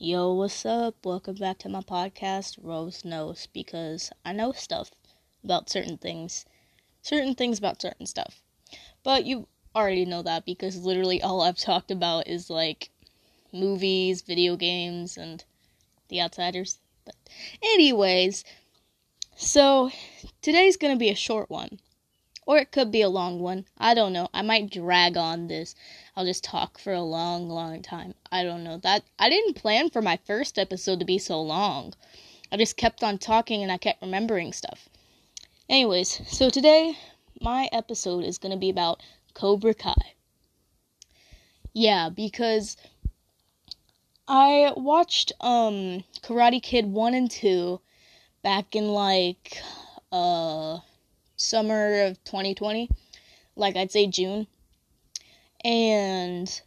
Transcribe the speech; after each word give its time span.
Yo, 0.00 0.32
what's 0.32 0.64
up? 0.64 0.94
Welcome 1.04 1.34
back 1.34 1.58
to 1.58 1.68
my 1.68 1.80
podcast, 1.80 2.56
Rose 2.62 3.04
Knows, 3.04 3.48
because 3.52 4.12
I 4.24 4.32
know 4.32 4.52
stuff 4.52 4.92
about 5.42 5.68
certain 5.68 5.98
things. 5.98 6.46
Certain 7.02 7.34
things 7.34 7.58
about 7.58 7.82
certain 7.82 8.06
stuff. 8.06 8.40
But 9.02 9.24
you 9.24 9.48
already 9.74 10.04
know 10.04 10.22
that 10.22 10.46
because 10.46 10.76
literally 10.84 11.20
all 11.20 11.40
I've 11.40 11.58
talked 11.58 11.90
about 11.90 12.28
is 12.28 12.48
like 12.48 12.90
movies, 13.52 14.22
video 14.22 14.54
games, 14.54 15.16
and 15.16 15.42
The 16.10 16.20
Outsiders. 16.20 16.78
But, 17.04 17.16
anyways, 17.60 18.44
so 19.34 19.90
today's 20.40 20.76
gonna 20.76 20.94
be 20.94 21.10
a 21.10 21.16
short 21.16 21.50
one. 21.50 21.80
Or 22.46 22.58
it 22.58 22.70
could 22.70 22.92
be 22.92 23.02
a 23.02 23.08
long 23.08 23.40
one. 23.40 23.66
I 23.76 23.94
don't 23.94 24.12
know. 24.12 24.28
I 24.32 24.42
might 24.42 24.70
drag 24.70 25.16
on 25.16 25.48
this. 25.48 25.74
I'll 26.18 26.24
just 26.24 26.42
talk 26.42 26.78
for 26.78 26.92
a 26.92 27.00
long, 27.00 27.48
long 27.48 27.80
time. 27.80 28.12
I 28.32 28.42
don't 28.42 28.64
know. 28.64 28.76
That 28.78 29.04
I 29.20 29.30
didn't 29.30 29.54
plan 29.54 29.88
for 29.88 30.02
my 30.02 30.18
first 30.26 30.58
episode 30.58 30.98
to 30.98 31.04
be 31.04 31.16
so 31.16 31.40
long. 31.40 31.94
I 32.50 32.56
just 32.56 32.76
kept 32.76 33.04
on 33.04 33.18
talking 33.18 33.62
and 33.62 33.70
I 33.70 33.78
kept 33.78 34.02
remembering 34.02 34.52
stuff. 34.52 34.88
Anyways, 35.68 36.20
so 36.28 36.50
today 36.50 36.98
my 37.40 37.68
episode 37.70 38.24
is 38.24 38.36
going 38.36 38.50
to 38.50 38.58
be 38.58 38.68
about 38.68 39.00
Cobra 39.32 39.74
Kai. 39.74 40.16
Yeah, 41.72 42.08
because 42.08 42.76
I 44.26 44.72
watched 44.76 45.30
um 45.38 46.02
Karate 46.20 46.60
Kid 46.60 46.86
1 46.86 47.14
and 47.14 47.30
2 47.30 47.80
back 48.42 48.74
in 48.74 48.88
like 48.88 49.62
uh 50.10 50.78
summer 51.36 52.06
of 52.06 52.24
2020, 52.24 52.90
like 53.54 53.76
I'd 53.76 53.92
say 53.92 54.08
June. 54.08 54.48
And 55.68 56.62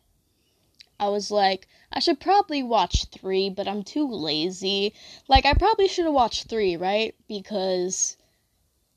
I 0.99 1.09
was 1.09 1.31
like, 1.31 1.67
I 1.91 1.99
should 1.99 2.19
probably 2.19 2.61
watch 2.61 3.05
3, 3.05 3.49
but 3.49 3.67
I'm 3.67 3.81
too 3.81 4.07
lazy. 4.07 4.93
Like 5.27 5.43
I 5.43 5.55
probably 5.55 5.87
should 5.87 6.05
have 6.05 6.13
watched 6.13 6.47
3, 6.47 6.77
right? 6.77 7.15
Because 7.27 8.15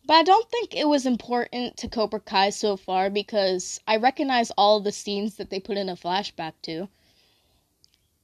but 0.04 0.12
I 0.16 0.22
don't 0.22 0.50
think 0.50 0.74
it 0.74 0.88
was 0.88 1.06
important 1.06 1.78
to 1.78 1.88
Cobra 1.88 2.20
Kai 2.20 2.50
so 2.50 2.76
far 2.76 3.08
because 3.08 3.80
I 3.88 3.96
recognize 3.96 4.50
all 4.58 4.78
the 4.78 4.92
scenes 4.92 5.36
that 5.36 5.48
they 5.48 5.58
put 5.58 5.78
in 5.78 5.88
a 5.88 5.96
flashback 5.96 6.52
to. 6.64 6.90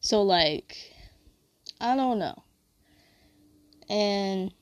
So 0.01 0.21
like 0.21 0.93
I 1.81 1.97
don't 1.97 2.19
know. 2.19 2.43
And 3.89 4.53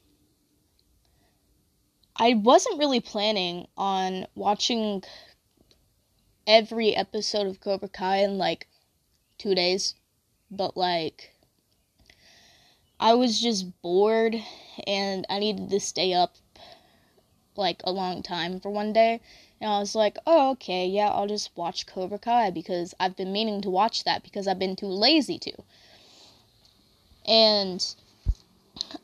I 2.14 2.34
wasn't 2.34 2.78
really 2.78 3.00
planning 3.00 3.66
on 3.77 4.28
watching 4.36 5.02
every 6.48 6.96
episode 6.96 7.46
of 7.46 7.60
Cobra 7.60 7.91
Kai 7.91 8.22
in 8.22 8.38
like 8.38 8.66
two 9.36 9.54
days, 9.54 9.94
but 10.50 10.78
like 10.78 11.34
I 12.98 13.12
was 13.12 13.38
just 13.38 13.82
bored 13.82 14.34
and 14.86 15.27
I 15.28 15.40
needed 15.40 15.68
to 15.68 15.78
stay 15.78 16.14
up 16.14 16.36
like 17.55 17.82
a 17.84 17.92
long 17.92 18.22
time 18.22 18.60
for 18.60 18.70
one 18.70 18.94
day. 18.94 19.20
And 19.60 19.70
I 19.70 19.78
was 19.78 19.94
like, 19.94 20.16
oh, 20.27 20.52
okay, 20.52 20.86
yeah, 20.86 21.08
I'll 21.08 21.27
just 21.27 21.55
watch 21.55 21.86
Cobra 21.86 22.18
Kai 22.18 22.50
because 22.50 22.94
I've 22.98 23.14
been 23.14 23.30
meaning 23.30 23.60
to 23.60 23.70
watch 23.70 24.05
that 24.05 24.22
because 24.22 24.48
I've 24.48 24.58
been 24.58 24.74
too 24.74 24.86
lazy 24.86 25.38
to. 25.40 25.52
And 27.27 27.94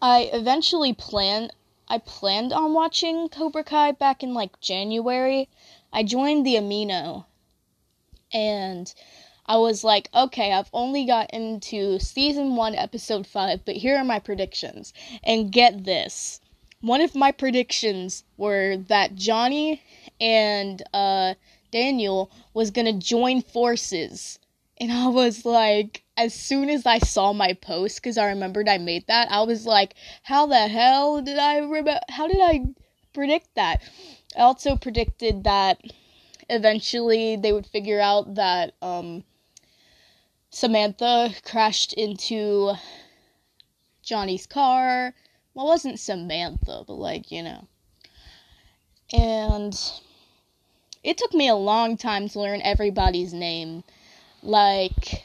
I 0.00 0.30
eventually 0.32 0.94
planned 0.94 1.52
I 1.86 1.98
planned 1.98 2.54
on 2.54 2.72
watching 2.72 3.28
Cobra 3.28 3.62
Kai 3.62 3.92
back 3.92 4.22
in 4.22 4.32
like 4.32 4.58
January. 4.60 5.50
I 5.92 6.02
joined 6.04 6.46
the 6.46 6.54
Amino 6.54 7.26
and 8.34 8.92
I 9.46 9.58
was 9.58 9.84
like, 9.84 10.08
okay, 10.12 10.52
I've 10.52 10.70
only 10.72 11.06
got 11.06 11.30
into 11.32 11.98
season 12.00 12.56
1 12.56 12.74
episode 12.74 13.26
5, 13.26 13.64
but 13.64 13.76
here 13.76 13.96
are 13.96 14.04
my 14.04 14.18
predictions. 14.18 14.92
And 15.22 15.52
get 15.52 15.84
this. 15.84 16.40
One 16.80 17.00
of 17.00 17.14
my 17.14 17.30
predictions 17.30 18.24
were 18.36 18.76
that 18.88 19.14
Johnny 19.14 19.82
and 20.20 20.82
uh 20.92 21.34
Daniel 21.70 22.30
was 22.52 22.70
to 22.70 22.92
join 22.92 23.42
forces. 23.42 24.38
And 24.78 24.92
I 24.92 25.08
was 25.08 25.44
like, 25.44 26.02
as 26.16 26.32
soon 26.34 26.70
as 26.70 26.86
I 26.86 26.98
saw 26.98 27.32
my 27.32 27.52
post, 27.52 27.96
because 27.96 28.16
I 28.18 28.28
remembered 28.28 28.68
I 28.68 28.78
made 28.78 29.06
that, 29.08 29.30
I 29.30 29.42
was 29.42 29.66
like, 29.66 29.94
how 30.22 30.46
the 30.46 30.68
hell 30.68 31.20
did 31.20 31.38
I 31.38 31.58
remember? 31.58 31.98
How 32.08 32.28
did 32.28 32.40
I 32.40 32.66
predict 33.12 33.54
that? 33.56 33.82
I 34.36 34.42
also 34.42 34.76
predicted 34.76 35.44
that 35.44 35.80
eventually 36.48 37.36
they 37.36 37.52
would 37.52 37.66
figure 37.66 38.00
out 38.00 38.34
that 38.34 38.74
um, 38.82 39.24
Samantha 40.50 41.34
crashed 41.44 41.92
into 41.92 42.74
Johnny's 44.02 44.46
car. 44.46 45.14
Well, 45.54 45.66
it 45.66 45.68
wasn't 45.68 46.00
Samantha, 46.00 46.84
but 46.86 46.94
like, 46.94 47.30
you 47.30 47.42
know. 47.42 47.66
And 49.12 49.74
it 51.02 51.18
took 51.18 51.34
me 51.34 51.48
a 51.48 51.54
long 51.54 51.96
time 51.96 52.28
to 52.28 52.40
learn 52.40 52.60
everybody's 52.62 53.32
name. 53.32 53.84
Like, 54.42 55.24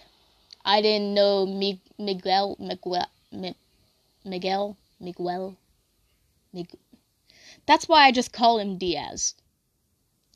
I 0.65 0.81
didn't 0.81 1.13
know 1.13 1.45
Miguel, 1.45 2.57
Miguel, 2.59 3.07
Miguel, 3.31 4.77
Miguel, 4.99 5.57
Miguel. 6.53 6.79
That's 7.65 7.87
why 7.87 8.05
I 8.05 8.11
just 8.11 8.33
call 8.33 8.59
him 8.59 8.77
Diaz. 8.77 9.35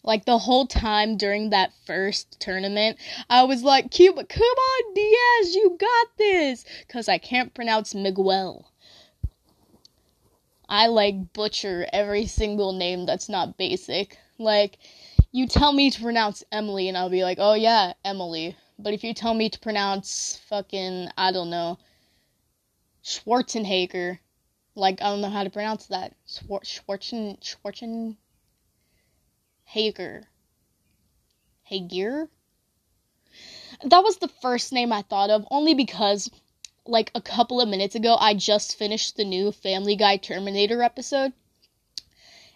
Like 0.04 0.26
the 0.26 0.38
whole 0.38 0.68
time 0.68 1.16
during 1.16 1.52
that 1.52 1.72
first 1.86 2.40
tournament, 2.42 2.98
I 3.30 3.44
was 3.44 3.64
like, 3.64 3.90
"Cuba, 3.90 4.26
come 4.26 4.44
on, 4.44 4.94
Diaz, 4.94 5.56
you 5.56 5.78
got 5.80 6.08
this," 6.18 6.66
because 6.86 7.08
I 7.08 7.18
can't 7.18 7.54
pronounce 7.54 7.96
Miguel. 7.96 8.70
I 10.68 10.88
like 10.88 11.32
butcher 11.32 11.88
every 11.94 12.26
single 12.26 12.74
name 12.74 13.06
that's 13.06 13.30
not 13.30 13.58
basic. 13.58 14.18
Like, 14.38 14.78
you 15.32 15.48
tell 15.48 15.72
me 15.72 15.90
to 15.90 16.02
pronounce 16.02 16.44
Emily, 16.52 16.90
and 16.90 16.98
I'll 16.98 17.10
be 17.10 17.24
like, 17.24 17.38
"Oh 17.40 17.54
yeah, 17.54 17.94
Emily." 18.04 18.58
But 18.78 18.94
if 18.94 19.04
you 19.04 19.14
tell 19.14 19.34
me 19.34 19.50
to 19.50 19.60
pronounce 19.60 20.42
fucking, 20.50 21.10
I 21.18 21.32
don't 21.32 21.50
know, 21.50 21.78
Schwarzenegger, 23.04 24.20
like, 24.76 25.02
I 25.02 25.06
don't 25.06 25.22
know 25.22 25.30
how 25.30 25.44
to 25.44 25.50
pronounce 25.50 25.86
that. 25.88 26.16
Schwar- 26.28 26.66
Schwarzen, 26.66 27.40
Schwarzen, 27.40 28.18
Hager. 29.74 30.28
Hager? 31.64 32.30
That 33.84 34.04
was 34.04 34.18
the 34.18 34.28
first 34.28 34.72
name 34.72 34.94
I 34.94 35.02
thought 35.02 35.32
of, 35.32 35.48
only 35.50 35.74
because, 35.74 36.30
like, 36.86 37.10
a 37.16 37.22
couple 37.22 37.60
of 37.60 37.68
minutes 37.68 37.96
ago, 37.96 38.16
I 38.20 38.36
just 38.36 38.78
finished 38.78 39.18
the 39.18 39.26
new 39.26 39.52
Family 39.52 39.96
Guy 39.96 40.18
Terminator 40.18 40.84
episode. 40.84 41.34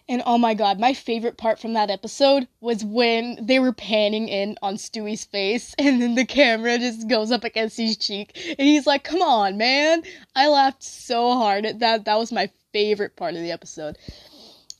And 0.08 0.22
oh 0.26 0.38
my 0.38 0.54
god, 0.54 0.78
my 0.78 0.94
favorite 0.94 1.36
part 1.36 1.58
from 1.58 1.72
that 1.72 1.90
episode 1.90 2.46
was 2.60 2.84
when 2.84 3.44
they 3.44 3.58
were 3.58 3.72
panning 3.72 4.28
in 4.28 4.56
on 4.62 4.76
Stewie's 4.76 5.24
face 5.24 5.74
and 5.78 6.00
then 6.00 6.14
the 6.14 6.24
camera 6.24 6.78
just 6.78 7.08
goes 7.08 7.32
up 7.32 7.42
against 7.42 7.78
his 7.78 7.96
cheek 7.96 8.30
and 8.56 8.68
he's 8.68 8.86
like, 8.86 9.02
"Come 9.02 9.22
on, 9.22 9.58
man." 9.58 10.04
I 10.36 10.46
laughed 10.46 10.84
so 10.84 11.32
hard 11.32 11.66
at 11.66 11.80
that. 11.80 12.04
That 12.04 12.18
was 12.20 12.30
my 12.30 12.48
favorite 12.72 13.16
part 13.16 13.34
of 13.34 13.40
the 13.40 13.50
episode. 13.50 13.98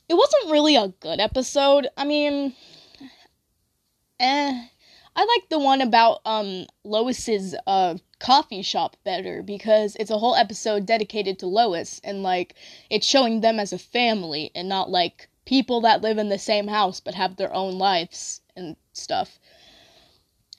It 0.09 0.17
wasn't 0.17 0.51
really 0.51 0.75
a 0.75 0.87
good 0.87 1.19
episode. 1.19 1.87
I 1.95 2.03
mean, 2.03 2.55
eh. 4.19 4.65
I 5.15 5.25
like 5.25 5.49
the 5.49 5.59
one 5.59 5.81
about 5.81 6.21
um 6.25 6.65
Lois's 6.83 7.53
uh 7.67 7.95
coffee 8.19 8.63
shop 8.63 8.97
better 9.03 9.43
because 9.43 9.95
it's 9.97 10.09
a 10.09 10.17
whole 10.17 10.35
episode 10.35 10.87
dedicated 10.87 11.37
to 11.39 11.47
Lois 11.47 12.01
and 12.03 12.23
like 12.23 12.55
it's 12.89 13.05
showing 13.05 13.41
them 13.41 13.59
as 13.59 13.71
a 13.71 13.77
family 13.77 14.49
and 14.55 14.67
not 14.67 14.89
like 14.89 15.29
people 15.45 15.81
that 15.81 16.01
live 16.01 16.17
in 16.17 16.29
the 16.29 16.39
same 16.39 16.67
house 16.67 16.99
but 16.99 17.13
have 17.13 17.35
their 17.35 17.53
own 17.53 17.77
lives 17.77 18.41
and 18.55 18.75
stuff. 18.93 19.39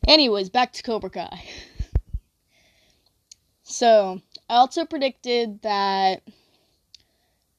Anyways, 0.07 0.49
back 0.49 0.73
to 0.75 0.83
Cobra 0.83 1.11
Kai. 1.11 1.45
so, 3.65 4.23
I 4.49 4.55
also 4.55 4.85
predicted 4.85 5.63
that 5.63 6.23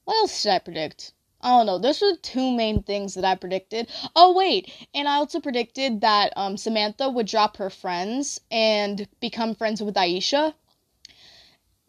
what 0.06 0.18
else 0.18 0.44
did 0.44 0.54
I 0.54 0.60
predict? 0.60 1.14
I 1.44 1.50
don't 1.50 1.66
know. 1.66 1.80
Those 1.80 2.02
were 2.02 2.16
two 2.22 2.52
main 2.52 2.84
things 2.84 3.16
that 3.16 3.26
I 3.26 3.36
predicted. 3.36 3.88
Oh 4.16 4.34
wait, 4.34 4.72
and 4.94 5.08
I 5.08 5.16
also 5.16 5.40
predicted 5.40 6.02
that 6.02 6.34
um, 6.36 6.58
Samantha 6.58 7.10
would 7.10 7.28
drop 7.28 7.58
her 7.58 7.70
friends 7.70 8.42
and 8.52 9.08
become 9.20 9.56
friends 9.56 9.82
with 9.82 9.96
Aisha. 9.96 10.54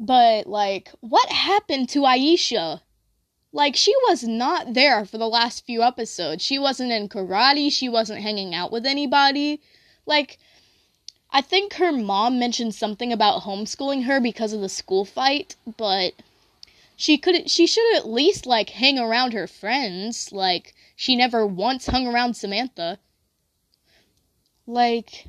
But 0.01 0.47
like, 0.47 0.91
what 1.01 1.29
happened 1.31 1.89
to 1.91 2.01
Aisha? 2.01 2.81
Like, 3.53 3.77
she 3.77 3.95
was 4.09 4.25
not 4.25 4.73
there 4.73 5.05
for 5.05 5.19
the 5.19 5.29
last 5.29 5.67
few 5.67 5.83
episodes. 5.83 6.43
She 6.43 6.59
wasn't 6.59 6.91
in 6.91 7.09
karate. 7.09 7.71
She 7.71 7.89
wasn't 7.89 8.23
hanging 8.23 8.55
out 8.55 8.73
with 8.73 8.87
anybody. 8.87 9.61
Like, 10.07 10.39
I 11.31 11.43
think 11.43 11.75
her 11.75 11.93
mom 11.93 12.39
mentioned 12.39 12.75
something 12.75 13.13
about 13.13 13.43
homeschooling 13.43 14.05
her 14.05 14.21
because 14.21 14.53
of 14.55 14.63
the 14.63 14.69
school 14.71 15.05
fight, 15.05 15.57
but 15.77 16.15
she 17.03 17.19
could 17.19 17.51
she 17.51 17.67
should 17.67 17.97
at 17.97 18.09
least 18.09 18.47
like 18.47 18.71
hang 18.71 18.97
around 18.97 19.33
her 19.33 19.49
friends 19.49 20.31
like 20.31 20.73
she 20.95 21.17
never 21.17 21.45
once 21.45 21.87
hung 21.87 22.07
around 22.07 22.35
samantha 22.35 22.97
like 24.69 25.27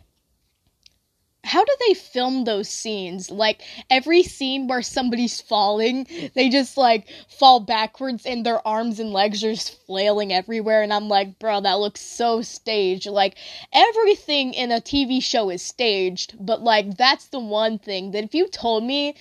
how 1.45 1.65
do 1.65 1.75
they 1.85 1.93
film 1.93 2.45
those 2.45 2.69
scenes? 2.69 3.29
Like 3.29 3.61
every 3.89 4.23
scene 4.23 4.67
where 4.69 4.81
somebody's 4.81 5.41
falling, 5.41 6.07
they 6.35 6.47
just 6.47 6.77
like 6.77 7.09
fall 7.27 7.59
backwards 7.59 8.25
and 8.25 8.45
their 8.45 8.65
arms 8.65 8.97
and 8.97 9.11
legs 9.11 9.43
are 9.43 9.51
just 9.51 9.85
flailing 9.85 10.31
everywhere 10.31 10.83
and 10.83 10.93
I'm 10.93 11.09
like, 11.09 11.37
bro, 11.39 11.59
that 11.59 11.79
looks 11.79 11.99
so 11.99 12.41
staged. 12.41 13.07
Like 13.07 13.35
everything 13.73 14.53
in 14.53 14.71
a 14.71 14.79
TV 14.79 15.21
show 15.21 15.49
is 15.49 15.61
staged, 15.61 16.33
but 16.39 16.61
like 16.61 16.95
that's 16.95 17.27
the 17.27 17.39
one 17.39 17.77
thing 17.77 18.11
that 18.11 18.23
if 18.23 18.33
you 18.33 18.47
told 18.47 18.85
me 18.85 19.15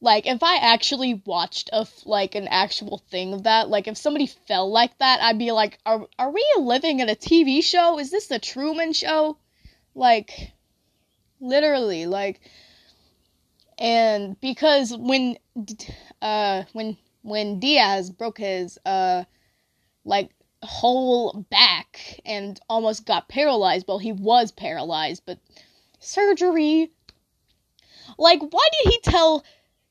like 0.00 0.26
if 0.26 0.42
I 0.42 0.56
actually 0.56 1.22
watched 1.24 1.70
a 1.72 1.86
like 2.04 2.34
an 2.34 2.48
actual 2.48 3.02
thing 3.10 3.34
of 3.34 3.44
that, 3.44 3.68
like 3.68 3.88
if 3.88 3.96
somebody 3.96 4.26
fell 4.26 4.70
like 4.70 4.96
that, 4.98 5.20
I'd 5.20 5.38
be 5.38 5.50
like, 5.52 5.78
are 5.84 6.06
are 6.18 6.30
we 6.30 6.44
living 6.58 7.00
in 7.00 7.08
a 7.08 7.16
TV 7.16 7.62
show? 7.62 7.98
Is 7.98 8.10
this 8.10 8.28
the 8.28 8.38
Truman 8.38 8.92
Show? 8.92 9.38
Like 9.94 10.52
literally 11.40 12.06
like 12.06 12.40
and 13.78 14.38
because 14.40 14.96
when 14.96 15.36
uh 16.22 16.64
when 16.72 16.96
when 17.22 17.60
Diaz 17.60 18.10
broke 18.10 18.38
his 18.38 18.78
uh 18.84 19.24
like 20.04 20.30
whole 20.62 21.46
back 21.50 22.20
and 22.24 22.58
almost 22.68 23.06
got 23.06 23.28
paralyzed 23.28 23.86
well 23.86 23.98
he 23.98 24.10
was 24.10 24.50
paralyzed 24.50 25.22
but 25.24 25.38
surgery 26.00 26.90
like 28.18 28.40
why 28.40 28.68
did 28.82 28.92
he 28.92 29.00
tell 29.00 29.44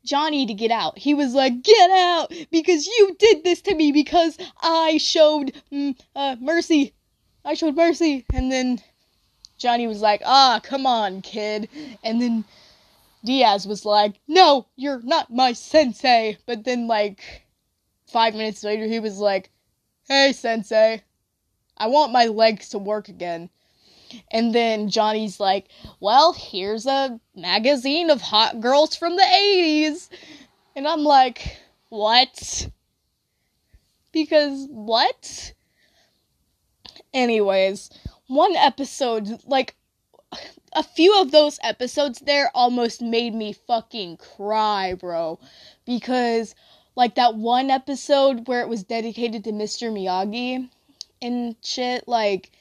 Johnny 0.08 0.46
to 0.46 0.54
get 0.54 0.72
out 0.72 0.98
he 0.98 1.14
was 1.14 1.34
like 1.34 1.62
get 1.62 1.92
out 1.92 2.32
because 2.52 2.88
you 2.88 3.16
did 3.20 3.44
this 3.44 3.62
to 3.62 3.76
me 3.76 3.92
because 3.92 4.38
I 4.62 4.98
showed 4.98 5.54
mm, 5.72 5.96
uh, 6.16 6.36
mercy 6.40 6.94
I 7.46 7.54
showed 7.54 7.76
mercy 7.76 8.26
and 8.34 8.52
then 8.52 8.82
Johnny 9.58 9.88
was 9.88 10.02
like, 10.02 10.22
ah, 10.24 10.60
come 10.64 10.86
on, 10.86 11.22
kid. 11.22 11.68
And 12.04 12.22
then 12.22 12.46
Diaz 13.26 13.68
was 13.68 13.86
like, 13.86 14.20
no, 14.28 14.68
you're 14.76 15.02
not 15.02 15.34
my 15.34 15.54
sensei. 15.54 16.38
But 16.46 16.64
then, 16.64 16.88
like, 16.88 17.44
five 18.08 18.36
minutes 18.36 18.64
later, 18.64 18.86
he 18.86 19.00
was 19.00 19.18
like, 19.18 19.52
hey, 20.08 20.32
sensei, 20.32 21.02
I 21.78 21.88
want 21.88 22.12
my 22.12 22.26
legs 22.26 22.70
to 22.70 22.78
work 22.78 23.10
again. 23.10 23.50
And 24.32 24.54
then 24.54 24.90
Johnny's 24.90 25.40
like, 25.40 25.68
well, 26.00 26.34
here's 26.34 26.86
a 26.86 27.20
magazine 27.36 28.10
of 28.10 28.22
hot 28.22 28.62
girls 28.62 28.96
from 28.96 29.16
the 29.16 29.24
80s. 29.24 30.10
And 30.76 30.88
I'm 30.88 31.04
like, 31.04 31.58
what? 31.90 32.70
Because 34.12 34.68
what? 34.70 35.54
Anyways, 37.14 37.90
one 38.28 38.56
episode, 38.56 39.42
like 39.46 39.76
a 40.74 40.84
few 40.84 41.20
of 41.20 41.32
those 41.32 41.60
episodes 41.64 42.20
there 42.20 42.52
almost 42.54 43.02
made 43.02 43.34
me 43.34 43.54
fucking 43.54 44.18
cry, 44.18 44.94
bro. 44.94 45.40
Because 45.86 46.54
like 46.96 47.16
that 47.16 47.36
one 47.36 47.70
episode 47.70 48.48
where 48.48 48.62
it 48.62 48.70
was 48.70 48.84
dedicated 48.84 49.44
to 49.44 49.52
Mr. 49.52 49.92
Miyagi 49.92 50.70
and 51.22 51.56
shit, 51.64 52.08
like 52.08 52.52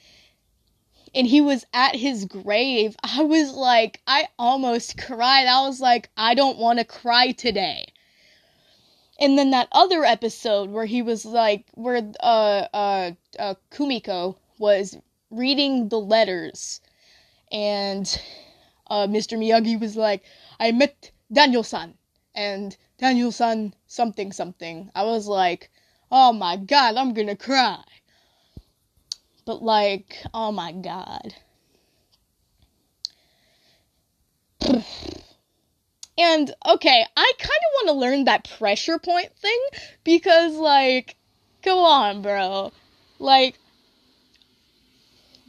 and 1.17 1.25
he 1.25 1.41
was 1.41 1.65
at 1.73 1.95
his 1.95 2.25
grave. 2.25 2.95
I 3.03 3.23
was 3.23 3.51
like, 3.51 4.01
I 4.05 4.27
almost 4.37 4.99
cried. 4.99 5.47
I 5.47 5.65
was 5.65 5.81
like, 5.81 6.11
I 6.15 6.35
don't 6.35 6.59
want 6.59 6.77
to 6.77 6.85
cry 6.85 7.31
today. 7.31 7.87
And 9.19 9.35
then 9.35 9.49
that 9.49 9.67
other 9.71 10.05
episode 10.05 10.69
where 10.69 10.85
he 10.85 11.01
was 11.01 11.25
like, 11.25 11.65
where 11.73 12.07
uh 12.19 12.67
uh, 12.71 13.11
uh 13.39 13.55
Kumiko 13.71 14.35
was 14.59 14.95
reading 15.31 15.89
the 15.89 15.99
letters, 15.99 16.81
and 17.51 18.21
uh, 18.85 19.07
Mr. 19.07 19.39
Miyagi 19.39 19.79
was 19.79 19.97
like, 19.97 20.21
I 20.59 20.71
met 20.71 21.09
Daniel-san, 21.33 21.95
and 22.35 22.77
Daniel-san 22.99 23.73
something 23.87 24.31
something. 24.31 24.91
I 24.93 25.03
was 25.03 25.27
like, 25.27 25.71
oh 26.11 26.31
my 26.31 26.57
god, 26.57 26.95
I'm 26.95 27.15
gonna 27.15 27.35
cry. 27.35 27.83
But 29.47 29.63
like, 29.63 30.17
oh 30.33 30.51
my 30.51 30.73
god. 30.73 31.33
And 36.19 36.53
okay, 36.67 37.05
I 37.15 37.31
kind 37.37 37.49
of 37.49 37.73
want 37.73 37.87
to 37.87 37.93
learn 37.93 38.25
that 38.25 38.49
pressure 38.57 38.99
point 38.99 39.31
thing 39.37 39.59
because 40.03 40.55
like 40.55 41.15
come 41.63 41.77
on, 41.77 42.21
bro. 42.21 42.73
Like 43.19 43.57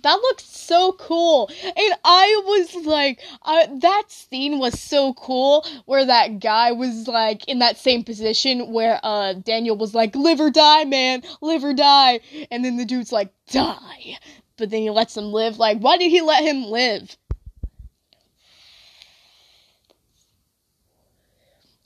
that 0.03 0.15
looks 0.15 0.45
so 0.45 0.93
cool. 0.93 1.51
And 1.65 1.95
I 2.05 2.43
was 2.47 2.87
like, 2.87 3.21
uh, 3.43 3.67
that 3.81 4.05
scene 4.09 4.59
was 4.59 4.81
so 4.81 5.15
cool 5.15 5.67
where 5.87 6.05
that 6.05 6.41
guy 6.41 6.73
was 6.73 7.09
like 7.09 7.47
in 7.49 7.59
that 7.61 7.77
same 7.79 8.05
position 8.05 8.73
where 8.73 9.01
uh 9.03 9.35
Daniel 9.35 9.77
was 9.77 9.95
like, 9.95 10.15
live 10.15 10.41
or 10.41 10.51
die, 10.51 10.85
man, 10.85 11.23
live 11.41 11.65
or 11.65 11.75
die. 11.75 12.21
And 12.51 12.65
then 12.65 12.77
the 12.77 12.85
dude's 12.85 13.13
like, 13.13 13.33
die. 13.51 14.19
But 14.57 14.71
then 14.71 14.83
he 14.83 14.91
lets 14.91 15.17
him 15.17 15.33
live. 15.33 15.59
Like, 15.59 15.79
why 15.79 15.99
did 15.99 16.11
he 16.11 16.21
let 16.21 16.43
him 16.43 16.65
live? 16.65 17.17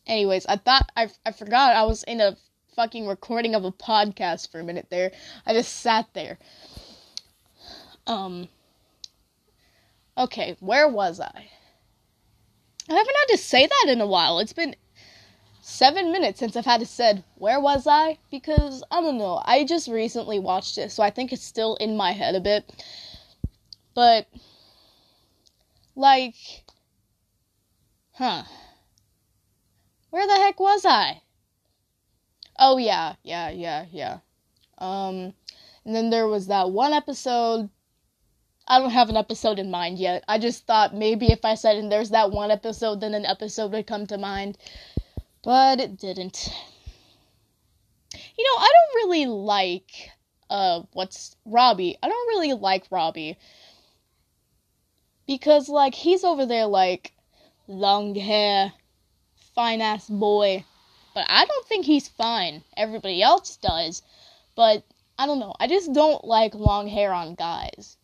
Anyways, 0.07 0.47
I 0.47 0.57
thought 0.57 0.91
I, 0.97 1.09
I 1.25 1.33
forgot 1.33 1.77
I 1.77 1.85
was 1.85 2.03
in 2.05 2.21
a 2.21 2.37
fucking 2.75 3.07
recording 3.07 3.55
of 3.55 3.65
a 3.65 3.73
podcast 3.73 4.51
for 4.51 4.61
a 4.61 4.65
minute 4.65 4.87
there. 4.91 5.13
I 5.47 5.53
just 5.53 5.81
sat 5.81 6.09
there. 6.15 6.39
Um. 8.07 8.49
Okay, 10.17 10.57
where 10.61 10.89
was 10.89 11.21
I? 11.21 11.49
I 12.89 12.95
haven't 12.95 13.17
had 13.17 13.37
to 13.37 13.39
say 13.39 13.67
that 13.67 13.93
in 13.93 14.01
a 14.01 14.07
while. 14.07 14.39
It's 14.39 14.53
been 14.53 14.77
seven 15.63 16.11
minutes 16.11 16.41
since 16.41 16.57
I've 16.57 16.65
had 16.65 16.81
to 16.81 16.87
said 16.87 17.23
where 17.37 17.61
was 17.61 17.87
I 17.87 18.19
because 18.31 18.83
I 18.91 19.01
don't 19.01 19.19
know. 19.19 19.41
I 19.45 19.65
just 19.65 19.89
recently 19.89 20.39
watched 20.39 20.77
it, 20.77 20.91
so 20.91 21.03
I 21.03 21.11
think 21.11 21.33
it's 21.33 21.45
still 21.45 21.77
in 21.77 21.97
my 21.97 22.13
head 22.13 22.35
a 22.35 22.41
bit. 22.41 22.85
But 23.95 24.27
like, 25.95 26.35
huh? 28.15 28.43
Where 30.11 30.27
the 30.27 30.35
heck 30.35 30.59
was 30.61 30.85
I? 30.85 31.23
Oh 32.59 32.77
yeah, 32.77 33.15
yeah, 33.23 33.51
yeah, 33.51 33.87
yeah. 33.91 34.19
Um, 34.79 35.33
and 35.85 35.95
then 35.95 36.11
there 36.11 36.27
was 36.27 36.49
that 36.49 36.71
one 36.71 36.93
episode 36.93 37.71
I 38.73 38.79
don't 38.79 38.89
have 38.93 39.11
an 39.11 39.19
episode 39.19 39.59
in 39.59 39.71
mind 39.71 39.99
yet. 39.99 40.25
I 40.27 40.39
just 40.39 40.67
thought 40.67 40.95
maybe 40.95 41.27
if 41.27 41.45
I 41.45 41.57
said 41.57 41.77
and 41.77 41.93
there's 41.93 42.09
that 42.09 42.31
one 42.31 42.51
episode, 42.51 43.03
then 43.03 43.13
an 43.13 43.27
episode 43.27 43.71
would 43.73 43.87
come 43.87 44.07
to 44.07 44.17
mind. 44.17 44.57
But 45.45 45.79
it 45.79 45.99
didn't. 45.99 46.49
You 48.15 48.45
know, 48.45 48.57
I 48.59 48.71
don't 48.73 48.95
really 48.95 49.27
like 49.27 50.11
uh 50.49 50.85
what's 50.95 51.37
Robbie. 51.45 51.99
I 52.03 52.09
don't 52.09 52.29
really 52.29 52.55
like 52.55 52.87
Robbie. 52.91 53.37
Because 55.27 55.69
like 55.69 55.95
he's 55.95 56.25
over 56.25 56.47
there 56.47 56.65
like 56.65 57.13
long 57.69 58.15
hair, 58.15 58.73
fine 59.55 59.83
ass 59.83 60.09
boy. 60.09 60.65
But 61.13 61.27
I 61.29 61.45
don't 61.45 61.67
think 61.67 61.85
he's 61.85 62.09
fine. 62.09 62.65
Everybody 62.79 63.21
else 63.21 63.59
does. 63.59 64.01
But 64.57 64.83
I 65.19 65.27
don't 65.27 65.41
know. 65.41 65.53
I 65.61 65.67
just 65.67 65.93
don't 65.93 66.25
like 66.25 66.55
long 66.55 66.89
hair 66.89 67.13
on 67.13 67.35
guys. 67.35 67.99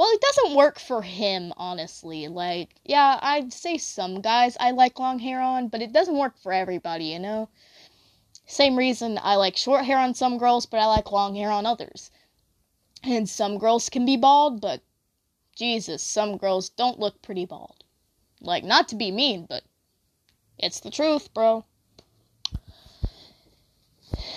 Well, 0.00 0.14
it 0.14 0.22
doesn't 0.22 0.56
work 0.56 0.78
for 0.78 1.02
him, 1.02 1.52
honestly. 1.58 2.26
Like, 2.26 2.70
yeah, 2.86 3.18
I'd 3.20 3.52
say 3.52 3.76
some 3.76 4.22
guys 4.22 4.56
I 4.58 4.70
like 4.70 4.98
long 4.98 5.18
hair 5.18 5.42
on, 5.42 5.68
but 5.68 5.82
it 5.82 5.92
doesn't 5.92 6.16
work 6.16 6.38
for 6.38 6.54
everybody, 6.54 7.04
you 7.04 7.18
know? 7.18 7.50
Same 8.46 8.78
reason 8.78 9.18
I 9.22 9.34
like 9.36 9.58
short 9.58 9.84
hair 9.84 9.98
on 9.98 10.14
some 10.14 10.38
girls, 10.38 10.64
but 10.64 10.80
I 10.80 10.86
like 10.86 11.12
long 11.12 11.34
hair 11.34 11.50
on 11.50 11.66
others. 11.66 12.10
And 13.02 13.28
some 13.28 13.58
girls 13.58 13.90
can 13.90 14.06
be 14.06 14.16
bald, 14.16 14.62
but 14.62 14.80
Jesus, 15.54 16.02
some 16.02 16.38
girls 16.38 16.70
don't 16.70 16.98
look 16.98 17.20
pretty 17.20 17.44
bald. 17.44 17.84
Like, 18.40 18.64
not 18.64 18.88
to 18.88 18.96
be 18.96 19.10
mean, 19.10 19.44
but 19.46 19.64
it's 20.58 20.80
the 20.80 20.90
truth, 20.90 21.34
bro. 21.34 21.66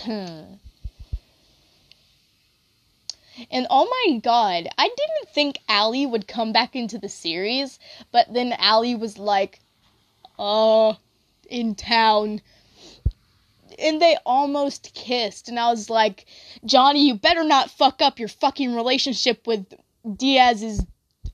Hmm. 0.01 0.55
And 3.49 3.67
oh 3.69 3.85
my 3.85 4.19
god, 4.19 4.67
I 4.77 4.87
didn't 4.87 5.33
think 5.33 5.59
Allie 5.67 6.05
would 6.05 6.27
come 6.27 6.51
back 6.53 6.75
into 6.75 6.97
the 6.97 7.09
series, 7.09 7.79
but 8.11 8.33
then 8.33 8.53
Allie 8.53 8.95
was 8.95 9.17
like, 9.17 9.59
uh, 10.37 10.93
in 11.49 11.75
town. 11.75 12.41
And 13.79 14.01
they 14.01 14.17
almost 14.25 14.93
kissed, 14.93 15.49
and 15.49 15.59
I 15.59 15.69
was 15.71 15.89
like, 15.89 16.25
Johnny, 16.63 17.07
you 17.07 17.15
better 17.15 17.43
not 17.43 17.71
fuck 17.71 18.01
up 18.01 18.19
your 18.19 18.27
fucking 18.27 18.75
relationship 18.75 19.47
with 19.47 19.65
Diaz's 20.15 20.85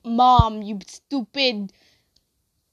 mom, 0.03 0.62
you 0.62 0.79
stupid 0.88 1.74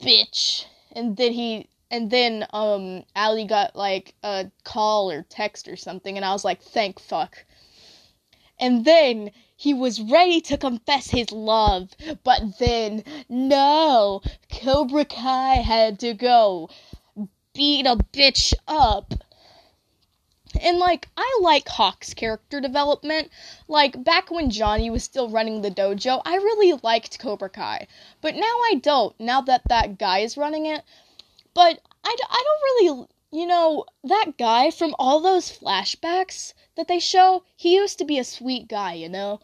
bitch. 0.01 0.67
And 0.93 1.17
then 1.17 1.33
he 1.33 1.69
and 1.91 2.11
then 2.11 2.47
um 2.53 3.05
Allie 3.15 3.47
got 3.47 3.77
like 3.77 4.15
a 4.23 4.51
call 4.65 5.11
or 5.11 5.23
text 5.29 5.69
or 5.69 5.77
something 5.77 6.17
and 6.17 6.25
I 6.25 6.33
was 6.33 6.45
like, 6.45 6.63
thank 6.63 7.01
fuck. 7.01 7.45
And 8.59 8.85
then 8.85 9.31
he 9.55 9.75
was 9.75 10.01
ready 10.01 10.41
to 10.43 10.59
confess 10.59 11.11
his 11.11 11.33
love, 11.33 11.91
but 12.25 12.59
then, 12.59 13.05
no, 13.29 14.23
Cobra 14.51 15.05
Kai 15.05 15.57
had 15.57 15.99
to 16.01 16.15
go 16.15 16.69
beat 17.55 17.87
a 17.87 17.97
bitch 17.97 18.53
up. 18.69 19.15
And 20.61 20.79
like, 20.79 21.09
I 21.17 21.39
like 21.43 21.69
Hawk's 21.69 22.15
character 22.15 22.61
development. 22.61 23.31
Like, 23.69 24.03
back 24.03 24.31
when 24.31 24.51
Johnny 24.51 24.91
was 24.91 25.05
still 25.05 25.29
running 25.29 25.63
the 25.63 25.71
dojo, 25.71 26.23
I 26.25 26.37
really 26.37 26.79
liked 26.83 27.19
Cobra 27.19 27.51
Kai. 27.51 27.87
But 28.21 28.37
now 28.37 28.43
I 28.43 28.81
don't, 28.83 29.19
now 29.21 29.41
that 29.43 29.63
that 29.69 29.99
guy 29.99 30.21
is 30.21 30.37
running 30.37 30.67
it. 30.67 30.83
But 31.53 31.81
I, 32.05 32.17
I 32.31 32.45
don't 32.45 32.63
really, 32.63 33.07
you 33.37 33.47
know, 33.47 33.85
that 34.05 34.39
guy 34.39 34.71
from 34.71 34.95
all 34.99 35.21
those 35.21 35.51
flashbacks 35.51 36.55
that 36.77 36.89
they 36.89 36.99
show, 36.99 37.45
he 37.57 37.75
used 37.75 37.99
to 37.99 38.05
be 38.05 38.19
a 38.19 38.25
sweet 38.25 38.69
guy, 38.69 38.95
you 38.95 39.09
know? 39.09 39.41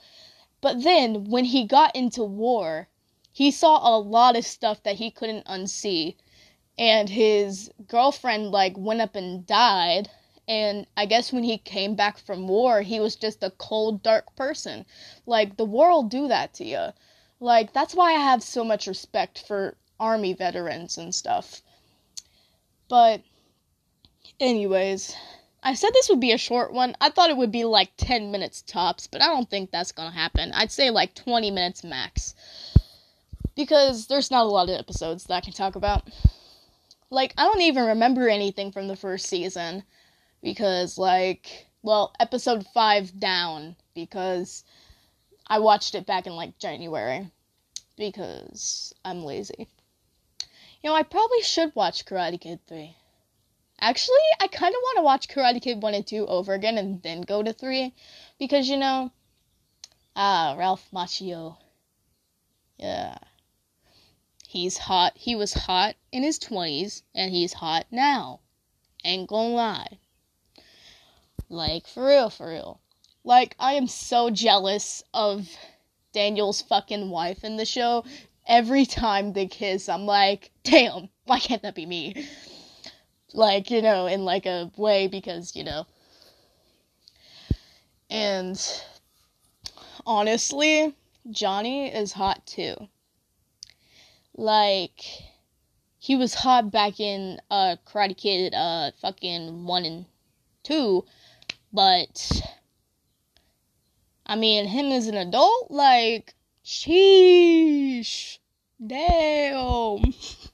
But 0.60 0.82
then, 0.82 1.24
when 1.24 1.44
he 1.44 1.66
got 1.66 1.94
into 1.94 2.22
war, 2.22 2.88
he 3.32 3.50
saw 3.50 3.78
a 3.88 3.98
lot 3.98 4.36
of 4.36 4.46
stuff 4.46 4.82
that 4.82 4.96
he 4.96 5.10
couldn't 5.10 5.46
unsee. 5.46 6.16
And 6.78 7.08
his 7.08 7.70
girlfriend, 7.86 8.50
like, 8.50 8.76
went 8.76 9.00
up 9.00 9.14
and 9.14 9.46
died 9.46 10.08
and 10.48 10.86
I 10.96 11.06
guess 11.06 11.32
when 11.32 11.44
he 11.44 11.56
came 11.56 11.94
back 11.94 12.18
from 12.18 12.48
war, 12.48 12.82
he 12.82 12.98
was 12.98 13.14
just 13.14 13.44
a 13.44 13.50
cold, 13.50 14.02
dark 14.02 14.34
person. 14.34 14.84
Like, 15.24 15.56
the 15.56 15.64
war 15.64 15.90
will 15.90 16.02
do 16.02 16.26
that 16.28 16.52
to 16.54 16.64
you. 16.64 16.88
Like, 17.38 17.72
that's 17.72 17.94
why 17.94 18.10
I 18.14 18.18
have 18.18 18.42
so 18.42 18.64
much 18.64 18.88
respect 18.88 19.46
for 19.46 19.76
army 20.00 20.32
veterans 20.32 20.98
and 20.98 21.14
stuff. 21.14 21.62
But, 22.88 23.22
anyways, 24.42 25.16
I 25.62 25.74
said 25.74 25.90
this 25.94 26.08
would 26.08 26.20
be 26.20 26.32
a 26.32 26.38
short 26.38 26.72
one. 26.72 26.96
I 27.00 27.10
thought 27.10 27.30
it 27.30 27.36
would 27.36 27.52
be 27.52 27.64
like 27.64 27.92
10 27.96 28.32
minutes 28.32 28.60
tops, 28.62 29.06
but 29.06 29.22
I 29.22 29.28
don't 29.28 29.48
think 29.48 29.70
that's 29.70 29.92
gonna 29.92 30.10
happen. 30.10 30.52
I'd 30.52 30.72
say 30.72 30.90
like 30.90 31.14
20 31.14 31.50
minutes 31.50 31.84
max. 31.84 32.34
Because 33.54 34.06
there's 34.08 34.30
not 34.30 34.46
a 34.46 34.48
lot 34.48 34.68
of 34.68 34.78
episodes 34.78 35.24
that 35.24 35.34
I 35.34 35.40
can 35.40 35.52
talk 35.52 35.76
about. 35.76 36.08
Like, 37.10 37.34
I 37.36 37.44
don't 37.44 37.60
even 37.60 37.84
remember 37.84 38.28
anything 38.28 38.72
from 38.72 38.88
the 38.88 38.96
first 38.96 39.26
season 39.26 39.84
because 40.42 40.98
like 40.98 41.68
well 41.82 42.12
episode 42.18 42.66
5 42.74 43.20
down 43.20 43.76
because 43.94 44.64
I 45.46 45.60
watched 45.60 45.94
it 45.94 46.06
back 46.06 46.26
in 46.26 46.34
like 46.34 46.58
January 46.58 47.30
because 47.96 48.92
I'm 49.04 49.22
lazy. 49.22 49.68
You 50.82 50.90
know, 50.90 50.96
I 50.96 51.04
probably 51.04 51.42
should 51.42 51.76
watch 51.76 52.06
Karate 52.06 52.40
Kid 52.40 52.58
3. 52.66 52.96
Actually, 53.82 54.14
I 54.38 54.46
kind 54.46 54.72
of 54.72 54.80
want 54.80 54.98
to 54.98 55.02
watch 55.02 55.26
Karate 55.26 55.60
Kid 55.60 55.82
1 55.82 55.92
and 55.94 56.06
2 56.06 56.28
over 56.28 56.54
again 56.54 56.78
and 56.78 57.02
then 57.02 57.22
go 57.22 57.42
to 57.42 57.52
3 57.52 57.92
because 58.38 58.68
you 58.68 58.76
know, 58.76 59.10
ah, 60.14 60.54
Ralph 60.56 60.88
Macchio. 60.92 61.56
Yeah. 62.78 63.18
He's 64.46 64.78
hot. 64.78 65.14
He 65.16 65.34
was 65.34 65.52
hot 65.52 65.96
in 66.12 66.22
his 66.22 66.38
20s 66.38 67.02
and 67.12 67.32
he's 67.32 67.54
hot 67.54 67.86
now. 67.90 68.38
Ain't 69.02 69.28
gonna 69.28 69.48
lie. 69.48 69.98
Like, 71.48 71.88
for 71.88 72.06
real, 72.06 72.30
for 72.30 72.50
real. 72.50 72.80
Like, 73.24 73.56
I 73.58 73.72
am 73.72 73.88
so 73.88 74.30
jealous 74.30 75.02
of 75.12 75.48
Daniel's 76.12 76.62
fucking 76.62 77.10
wife 77.10 77.42
in 77.42 77.56
the 77.56 77.64
show. 77.64 78.04
Every 78.46 78.86
time 78.86 79.32
they 79.32 79.48
kiss, 79.48 79.88
I'm 79.88 80.06
like, 80.06 80.52
damn, 80.62 81.08
why 81.24 81.40
can't 81.40 81.62
that 81.62 81.74
be 81.74 81.84
me? 81.84 82.28
Like, 83.34 83.70
you 83.70 83.82
know, 83.82 84.06
in 84.06 84.24
like 84.24 84.46
a 84.46 84.70
way 84.76 85.08
because, 85.08 85.56
you 85.56 85.64
know. 85.64 85.86
And 88.10 88.60
honestly, 90.06 90.94
Johnny 91.30 91.88
is 91.92 92.12
hot 92.12 92.46
too. 92.46 92.88
Like, 94.36 95.04
he 95.98 96.16
was 96.16 96.34
hot 96.34 96.70
back 96.70 97.00
in 97.00 97.40
uh 97.50 97.76
Karate 97.86 98.16
Kid 98.16 98.54
uh 98.54 98.90
fucking 99.00 99.64
1 99.64 99.84
and 99.84 100.06
2 100.64 101.04
but 101.72 102.42
I 104.26 104.36
mean, 104.36 104.66
him 104.66 104.92
as 104.92 105.08
an 105.08 105.16
adult, 105.16 105.70
like, 105.70 106.34
sheesh, 106.64 108.38
damn. 108.84 110.14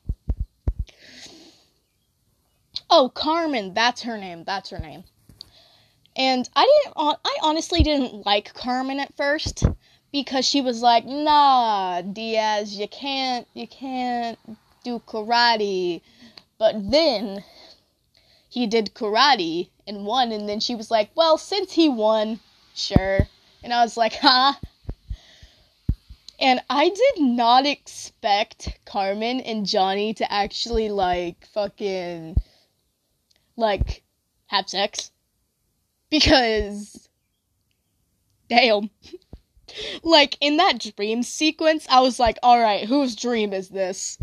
oh, 2.90 3.08
Carmen, 3.08 3.74
that's 3.74 4.02
her 4.02 4.18
name. 4.18 4.44
That's 4.44 4.70
her 4.70 4.78
name. 4.78 5.04
And 6.16 6.48
I 6.56 6.64
didn't. 6.64 6.96
I 6.96 7.38
honestly 7.42 7.82
didn't 7.82 8.26
like 8.26 8.52
Carmen 8.54 8.98
at 8.98 9.16
first 9.16 9.64
because 10.12 10.44
she 10.44 10.60
was 10.60 10.82
like, 10.82 11.04
"Nah, 11.04 12.02
Diaz, 12.02 12.76
you 12.76 12.88
can't, 12.88 13.46
you 13.54 13.68
can't 13.68 14.38
do 14.82 15.00
karate." 15.06 16.00
But 16.58 16.90
then 16.90 17.44
he 18.48 18.66
did 18.66 18.94
karate 18.94 19.68
and 19.86 20.04
won 20.04 20.32
and 20.32 20.48
then 20.48 20.60
she 20.60 20.74
was 20.74 20.90
like 20.90 21.10
well 21.14 21.36
since 21.36 21.72
he 21.72 21.88
won 21.88 22.40
sure 22.74 23.20
and 23.62 23.72
i 23.72 23.82
was 23.82 23.96
like 23.96 24.14
huh 24.20 24.54
and 26.40 26.60
i 26.70 26.88
did 26.88 27.22
not 27.22 27.66
expect 27.66 28.78
carmen 28.84 29.40
and 29.40 29.66
johnny 29.66 30.14
to 30.14 30.30
actually 30.32 30.88
like 30.88 31.46
fucking 31.46 32.36
like 33.58 34.02
have 34.46 34.68
sex 34.68 35.10
because 36.10 37.08
damn 38.48 38.88
like 40.02 40.38
in 40.40 40.56
that 40.56 40.78
dream 40.96 41.22
sequence 41.22 41.86
i 41.90 42.00
was 42.00 42.18
like 42.18 42.38
all 42.42 42.58
right 42.58 42.88
whose 42.88 43.14
dream 43.14 43.52
is 43.52 43.68
this 43.68 44.18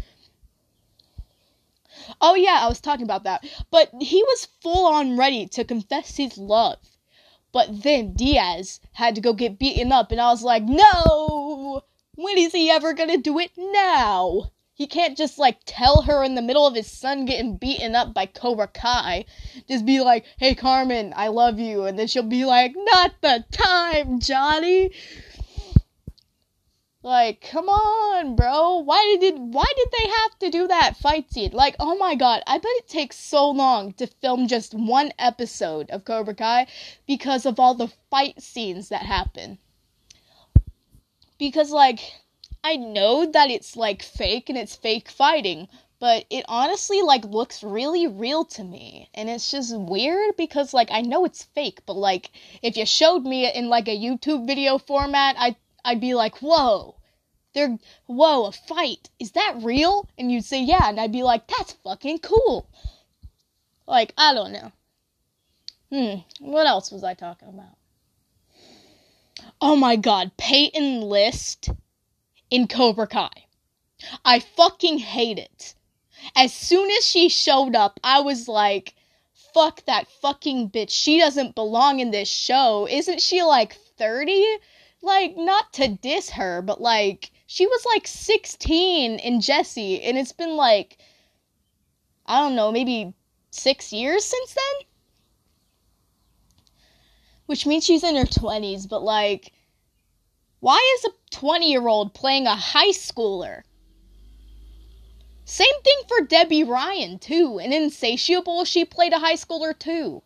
Oh 2.22 2.36
yeah, 2.36 2.60
I 2.62 2.68
was 2.68 2.82
talking 2.82 3.04
about 3.04 3.24
that. 3.24 3.46
But 3.72 3.90
he 4.02 4.22
was 4.22 4.50
full 4.62 4.86
on 4.86 5.18
ready 5.18 5.48
to 5.48 5.64
confess 5.64 6.18
his 6.18 6.38
love. 6.38 6.78
But 7.52 7.84
then 7.84 8.14
Diaz 8.14 8.80
had 8.94 9.16
to 9.16 9.22
go 9.22 9.34
get 9.34 9.58
beaten 9.58 9.92
up 9.92 10.12
and 10.12 10.20
I 10.20 10.30
was 10.30 10.44
like, 10.44 10.64
"No! 10.64 11.82
When 12.16 12.38
is 12.38 12.52
he 12.52 12.70
ever 12.70 12.94
to 12.94 13.18
do 13.18 13.40
it 13.40 13.52
now?" 13.58 14.52
He 14.78 14.88
can't 14.88 15.18
just 15.18 15.40
like 15.40 15.60
tell 15.66 16.02
her 16.02 16.22
in 16.22 16.36
the 16.36 16.42
middle 16.42 16.68
of 16.68 16.76
his 16.76 16.92
son 16.92 17.24
getting 17.24 17.56
beaten 17.56 17.96
up 17.96 18.14
by 18.14 18.26
Cobra 18.26 18.68
Kai. 18.68 19.24
Just 19.70 19.86
be 19.86 20.02
like, 20.02 20.26
"Hey 20.38 20.54
Carmen, 20.54 21.14
I 21.16 21.30
love 21.30 21.60
you." 21.60 21.86
And 21.86 21.98
then 21.98 22.08
she'll 22.08 22.24
be 22.24 22.44
like, 22.44 22.74
"Not 22.76 23.14
the 23.22 23.46
time, 23.52 24.20
Johnny." 24.20 24.92
Like, 27.02 27.40
come 27.40 27.70
on, 27.70 28.36
bro. 28.36 28.80
Why 28.80 29.16
did 29.22 29.36
why 29.38 29.64
did 29.78 29.88
they 29.98 30.10
have 30.10 30.40
to 30.40 30.50
do 30.50 30.68
that 30.68 30.98
fight 30.98 31.32
scene? 31.32 31.52
Like, 31.54 31.78
oh 31.80 31.96
my 31.98 32.16
god, 32.16 32.44
I 32.46 32.58
bet 32.58 32.72
it 32.76 32.90
takes 32.90 33.16
so 33.16 33.50
long 33.50 33.94
to 33.94 34.08
film 34.08 34.46
just 34.50 34.74
one 34.74 35.14
episode 35.18 35.90
of 35.90 36.04
Cobra 36.04 36.36
Kai 36.36 36.68
because 37.08 37.46
of 37.46 37.62
all 37.62 37.76
the 37.76 37.94
fight 38.10 38.42
scenes 38.42 38.90
that 38.90 39.04
happen. 39.04 39.58
Because 41.38 41.72
like 41.72 42.02
I 42.66 42.78
know 42.78 43.28
that 43.28 43.52
it's 43.52 43.76
like 43.76 44.02
fake 44.02 44.50
and 44.50 44.58
it's 44.58 44.76
fake 44.76 45.08
fighting, 45.08 45.68
but 46.00 46.26
it 46.32 46.46
honestly 46.48 47.04
like 47.04 47.24
looks 47.24 47.62
really 47.62 48.08
real 48.08 48.44
to 48.46 48.64
me 48.64 49.08
and 49.14 49.30
it's 49.30 49.52
just 49.52 49.78
weird 49.78 50.36
because 50.36 50.74
like 50.74 50.90
I 50.90 51.02
know 51.02 51.26
it's 51.26 51.44
fake 51.44 51.82
but 51.86 51.96
like 51.96 52.32
if 52.64 52.76
you 52.76 52.88
showed 52.88 53.24
me 53.24 53.46
it 53.46 53.54
in 53.54 53.70
like 53.70 53.88
a 53.88 53.96
YouTube 53.96 54.48
video 54.48 54.80
format 54.80 55.36
I 55.38 55.56
I'd 55.86 56.02
be 56.02 56.16
like, 56.16 56.42
whoa, 56.42 56.96
they're, 57.54 57.78
whoa, 58.08 58.48
a 58.48 58.52
fight. 58.52 59.12
Is 59.20 59.34
that 59.34 59.60
real? 59.62 60.10
And 60.18 60.32
you'd 60.32 60.44
say, 60.44 60.64
yeah. 60.64 60.90
And 60.90 61.00
I'd 61.00 61.12
be 61.12 61.22
like, 61.22 61.48
that's 61.48 61.74
fucking 61.84 62.20
cool. 62.20 62.68
Like, 63.88 64.12
I 64.18 64.34
don't 64.34 64.52
know. 64.52 64.72
Hmm, 65.92 66.16
what 66.44 66.66
else 66.66 66.92
was 66.92 67.04
I 67.04 67.14
talking 67.14 67.50
about? 67.50 67.78
Oh 69.62 69.76
my 69.76 69.96
god, 69.96 70.32
Peyton 70.38 71.02
List 71.02 71.70
in 72.50 72.68
Cobra 72.68 73.08
Kai. 73.08 73.48
I 74.24 74.40
fucking 74.40 75.00
hate 75.00 75.40
it. 75.40 75.76
As 76.36 76.54
soon 76.54 76.90
as 76.92 77.06
she 77.06 77.30
showed 77.30 77.76
up, 77.76 78.00
I 78.04 78.22
was 78.22 78.48
like, 78.48 78.96
fuck 79.54 79.86
that 79.86 80.08
fucking 80.22 80.70
bitch. 80.70 80.90
She 80.90 81.20
doesn't 81.20 81.56
belong 81.56 82.00
in 82.00 82.12
this 82.12 82.30
show. 82.30 82.88
Isn't 82.90 83.22
she 83.22 83.44
like 83.44 83.74
30? 83.98 84.60
like 85.06 85.38
not 85.38 85.72
to 85.74 85.88
diss 85.88 86.32
her, 86.32 86.62
but 86.62 86.82
like 86.82 87.32
she 87.48 87.68
was 87.68 87.86
like 87.86 88.08
16 88.08 89.20
in 89.20 89.42
Jessie, 89.42 90.02
and 90.02 90.18
it's 90.18 90.34
been 90.34 90.58
like 90.58 90.98
I 92.26 92.40
don't 92.40 92.56
know, 92.56 92.72
maybe 92.72 93.14
six 93.52 93.94
years 93.94 94.26
since 94.26 94.54
then. 94.56 94.88
Which 97.46 97.68
means 97.68 97.86
she's 97.86 98.04
in 98.04 98.16
her 98.16 98.26
20s, 98.26 98.90
but 98.90 99.04
like, 99.04 99.54
why 100.66 100.98
is 100.98 101.06
a 101.06 101.14
20 101.30 101.70
year 101.70 101.88
old 101.88 102.16
playing 102.16 102.48
a 102.48 102.56
high 102.56 102.90
schooler? 102.90 103.62
Same 105.44 105.82
thing 105.84 106.02
for 106.08 106.26
Debby 106.26 106.64
Ryan, 106.64 107.20
too. 107.20 107.60
In 107.60 107.72
Insatiable, 107.72 108.66
she 108.66 108.84
played 108.84 109.14
a 109.14 109.20
high 109.20 109.36
schooler, 109.36 109.78
too. 109.78 110.24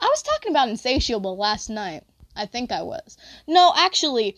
I 0.00 0.06
was 0.06 0.22
talking 0.24 0.50
about 0.50 0.70
Insatiable 0.70 1.36
last 1.36 1.70
night. 1.70 2.02
I 2.34 2.46
think 2.46 2.72
I 2.72 2.82
was. 2.82 3.16
No, 3.46 3.72
actually, 3.76 4.36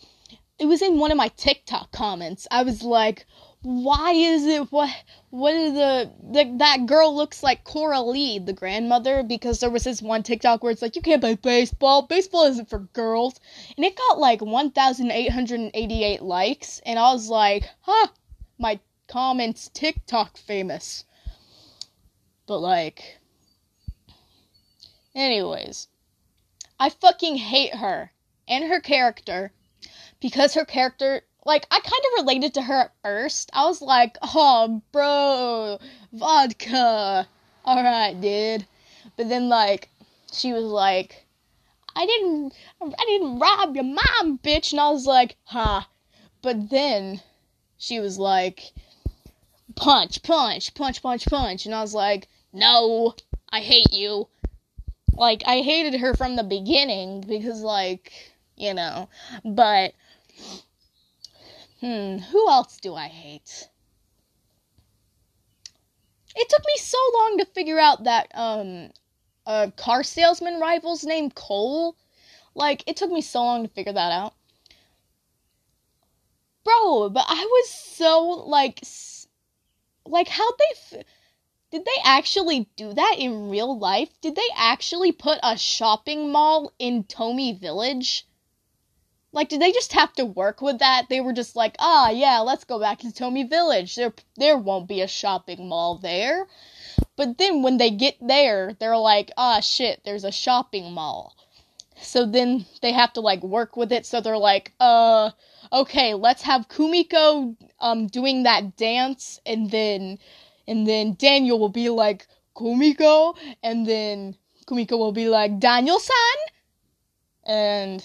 it 0.59 0.67
was 0.67 0.83
in 0.83 0.99
one 0.99 1.09
of 1.09 1.17
my 1.17 1.29
TikTok 1.29 1.91
comments. 1.91 2.47
I 2.51 2.61
was 2.61 2.83
like, 2.83 3.25
why 3.63 4.11
is 4.13 4.45
it 4.47 4.71
what 4.71 4.89
what 5.29 5.53
is 5.53 5.73
the, 5.73 6.11
the 6.31 6.55
that 6.57 6.87
girl 6.87 7.15
looks 7.15 7.43
like 7.43 7.63
Cora 7.63 8.01
Lee, 8.01 8.39
the 8.39 8.53
grandmother, 8.53 9.21
because 9.21 9.59
there 9.59 9.69
was 9.69 9.83
this 9.83 10.01
one 10.01 10.23
TikTok 10.23 10.63
where 10.63 10.71
it's 10.71 10.81
like 10.81 10.95
you 10.95 11.01
can't 11.01 11.21
play 11.21 11.35
baseball. 11.35 12.01
Baseball 12.01 12.45
isn't 12.45 12.69
for 12.69 12.79
girls. 12.79 13.39
And 13.77 13.85
it 13.85 13.95
got 13.95 14.17
like 14.17 14.41
1,888 14.41 16.21
likes, 16.23 16.81
and 16.85 16.97
I 16.97 17.13
was 17.13 17.29
like, 17.29 17.69
huh, 17.81 18.07
my 18.57 18.79
comments 19.07 19.69
TikTok 19.73 20.37
famous. 20.37 21.05
But 22.47 22.59
like 22.59 23.19
anyways, 25.13 25.87
I 26.79 26.89
fucking 26.89 27.37
hate 27.37 27.75
her 27.75 28.11
and 28.47 28.63
her 28.63 28.79
character 28.79 29.53
because 30.19 30.55
her 30.55 30.65
character 30.65 31.21
like 31.45 31.65
I 31.71 31.79
kind 31.79 32.03
of 32.05 32.23
related 32.23 32.53
to 32.55 32.61
her 32.61 32.81
at 32.81 32.93
first. 33.03 33.49
I 33.53 33.65
was 33.65 33.81
like, 33.81 34.17
"Oh, 34.21 34.81
bro, 34.91 35.79
vodka." 36.13 37.27
All 37.65 37.83
right, 37.83 38.19
dude. 38.19 38.65
But 39.17 39.29
then 39.29 39.49
like 39.49 39.89
she 40.31 40.53
was 40.53 40.65
like, 40.65 41.25
"I 41.95 42.05
didn't 42.05 42.53
I 42.81 43.05
didn't 43.05 43.39
rob 43.39 43.75
your 43.75 43.85
mom, 43.85 44.39
bitch." 44.39 44.71
And 44.71 44.79
I 44.79 44.91
was 44.91 45.05
like, 45.05 45.35
"Huh." 45.45 45.81
But 46.41 46.69
then 46.69 47.21
she 47.77 47.99
was 47.99 48.19
like, 48.19 48.73
"Punch, 49.75 50.21
punch, 50.21 50.73
punch, 50.75 51.01
punch, 51.01 51.25
punch." 51.25 51.65
And 51.65 51.73
I 51.73 51.81
was 51.81 51.93
like, 51.93 52.27
"No, 52.53 53.15
I 53.49 53.61
hate 53.61 53.93
you." 53.93 54.27
Like 55.13 55.43
I 55.45 55.61
hated 55.61 55.99
her 55.99 56.13
from 56.13 56.35
the 56.35 56.43
beginning 56.43 57.21
because 57.21 57.61
like, 57.61 58.11
you 58.55 58.73
know, 58.73 59.09
but 59.43 59.93
Hmm, 61.81 62.17
who 62.19 62.47
else 62.47 62.77
do 62.77 62.93
I 62.93 63.07
hate? 63.07 63.69
It 66.35 66.47
took 66.47 66.61
me 66.65 66.77
so 66.77 66.97
long 67.15 67.39
to 67.39 67.45
figure 67.45 67.79
out 67.79 68.03
that 68.03 68.31
um 68.35 68.91
a 69.47 69.71
car 69.75 70.03
salesman 70.03 70.59
rival's 70.59 71.03
name 71.03 71.31
Cole. 71.31 71.95
Like 72.53 72.83
it 72.85 72.97
took 72.97 73.09
me 73.11 73.21
so 73.21 73.43
long 73.43 73.63
to 73.63 73.73
figure 73.73 73.93
that 73.93 74.11
out. 74.11 74.35
Bro, 76.63 77.09
but 77.09 77.25
I 77.27 77.43
was 77.43 77.69
so 77.69 78.21
like 78.45 78.83
like 80.05 80.27
how 80.27 80.51
they 80.51 80.97
f- 80.99 81.05
did 81.71 81.85
they 81.85 82.01
actually 82.03 82.69
do 82.75 82.93
that 82.93 83.15
in 83.17 83.49
real 83.49 83.75
life? 83.77 84.21
Did 84.21 84.35
they 84.35 84.49
actually 84.55 85.11
put 85.11 85.39
a 85.41 85.57
shopping 85.57 86.31
mall 86.31 86.73
in 86.77 87.05
Tomi 87.05 87.53
Village? 87.53 88.27
Like, 89.33 89.49
did 89.49 89.61
they 89.61 89.71
just 89.71 89.93
have 89.93 90.11
to 90.13 90.25
work 90.25 90.61
with 90.61 90.79
that? 90.79 91.07
They 91.09 91.21
were 91.21 91.33
just 91.33 91.55
like, 91.55 91.75
ah, 91.79 92.09
yeah, 92.09 92.39
let's 92.39 92.65
go 92.65 92.79
back 92.79 92.99
to 92.99 93.13
Tomi 93.13 93.43
Village. 93.43 93.95
There, 93.95 94.13
there 94.37 94.57
won't 94.57 94.89
be 94.89 95.01
a 95.01 95.07
shopping 95.07 95.69
mall 95.69 95.97
there. 95.97 96.47
But 97.15 97.37
then 97.37 97.61
when 97.63 97.77
they 97.77 97.91
get 97.91 98.15
there, 98.19 98.75
they're 98.79 98.97
like, 98.97 99.31
ah, 99.37 99.61
shit, 99.61 100.01
there's 100.03 100.25
a 100.25 100.31
shopping 100.31 100.91
mall. 100.91 101.35
So 102.01 102.25
then 102.25 102.65
they 102.81 102.91
have 102.91 103.13
to 103.13 103.21
like 103.21 103.43
work 103.43 103.77
with 103.77 103.91
it. 103.91 104.05
So 104.05 104.19
they're 104.21 104.37
like, 104.37 104.73
uh, 104.79 105.31
okay, 105.71 106.13
let's 106.13 106.41
have 106.41 106.67
Kumiko 106.67 107.55
um 107.79 108.07
doing 108.07 108.43
that 108.43 108.75
dance, 108.75 109.39
and 109.45 109.71
then, 109.71 110.19
and 110.67 110.87
then 110.87 111.13
Daniel 111.13 111.59
will 111.59 111.69
be 111.69 111.89
like 111.89 112.27
Kumiko, 112.55 113.37
and 113.63 113.85
then 113.85 114.35
Kumiko 114.65 114.97
will 114.97 115.11
be 115.11 115.29
like 115.29 115.59
Daniel-san, 115.59 116.37
and 117.45 118.03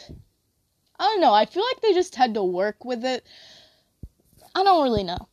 I 0.99 1.05
don't 1.05 1.21
know. 1.21 1.33
I 1.35 1.45
feel 1.45 1.65
like 1.65 1.81
they 1.81 1.93
just 1.93 2.15
had 2.15 2.35
to 2.35 2.43
work 2.43 2.85
with 2.85 3.05
it. 3.05 3.27
I 4.55 4.63
don't 4.63 4.83
really 4.83 5.05
know. 5.05 5.29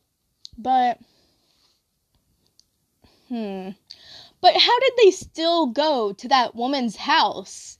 But 0.58 0.98
hmm. 3.28 3.70
But 4.40 4.56
how 4.56 4.80
did 4.80 4.92
they 4.98 5.10
still 5.10 5.66
go 5.66 6.12
to 6.12 6.28
that 6.28 6.54
woman's 6.54 6.96
house? 6.96 7.78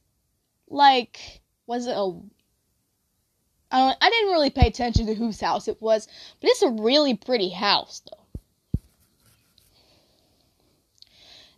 Like 0.68 1.42
was 1.66 1.86
it 1.86 1.96
a 1.96 2.20
I 3.70 3.78
don't 3.78 3.98
I 4.00 4.10
didn't 4.10 4.32
really 4.32 4.50
pay 4.50 4.66
attention 4.66 5.06
to 5.06 5.14
whose 5.14 5.40
house 5.40 5.68
it 5.68 5.80
was, 5.82 6.08
but 6.40 6.50
it's 6.50 6.62
a 6.62 6.70
really 6.70 7.14
pretty 7.14 7.50
house 7.50 8.00
though. 8.10 8.80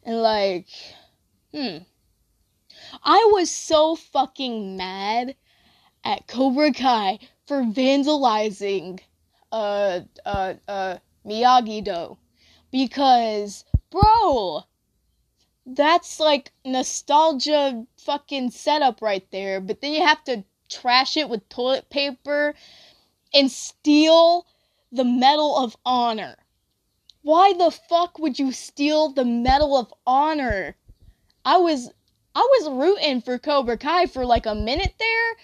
And 0.04 0.22
like 0.22 0.66
hmm. 1.52 1.78
I 3.02 3.30
was 3.32 3.50
so 3.50 3.96
fucking 3.96 4.76
mad 4.76 5.36
at 6.06 6.28
Cobra 6.28 6.72
Kai 6.72 7.18
for 7.46 7.64
vandalizing 7.64 9.00
uh 9.50 10.00
uh 10.24 10.54
uh 10.68 10.96
Miyagi 11.26 11.82
Do 11.82 12.16
because 12.70 13.64
bro 13.90 14.62
that's 15.66 16.20
like 16.20 16.52
nostalgia 16.64 17.84
fucking 17.98 18.50
setup 18.50 19.02
right 19.02 19.28
there. 19.32 19.60
But 19.60 19.80
then 19.80 19.92
you 19.92 20.02
have 20.06 20.22
to 20.24 20.44
trash 20.70 21.16
it 21.16 21.28
with 21.28 21.48
toilet 21.48 21.90
paper 21.90 22.54
and 23.34 23.50
steal 23.50 24.46
the 24.92 25.04
medal 25.04 25.58
of 25.58 25.76
honor. 25.84 26.36
Why 27.22 27.52
the 27.52 27.72
fuck 27.72 28.20
would 28.20 28.38
you 28.38 28.52
steal 28.52 29.08
the 29.08 29.24
medal 29.24 29.76
of 29.76 29.92
honor? 30.06 30.76
I 31.44 31.56
was 31.58 31.90
i 32.36 32.40
was 32.60 32.68
rooting 32.70 33.22
for 33.22 33.38
cobra 33.38 33.78
kai 33.78 34.06
for 34.06 34.24
like 34.26 34.46
a 34.46 34.54
minute 34.54 34.94
there 34.98 35.36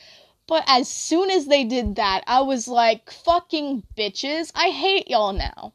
but 0.52 0.64
as 0.66 0.86
soon 0.86 1.30
as 1.30 1.46
they 1.46 1.64
did 1.64 1.96
that, 1.96 2.22
I 2.26 2.42
was 2.42 2.68
like, 2.68 3.10
fucking 3.10 3.84
bitches, 3.96 4.52
I 4.54 4.68
hate 4.68 5.08
y'all 5.08 5.32
now. 5.32 5.72